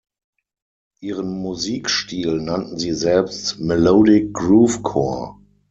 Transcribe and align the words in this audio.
Ihren 1.01 1.31
Musikstil 1.43 2.41
nannten 2.41 2.79
sie 2.79 2.93
selbst 2.93 3.59
„Melodic-Groove-Core“. 3.59 5.35